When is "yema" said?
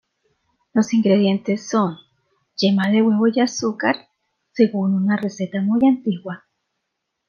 2.57-2.89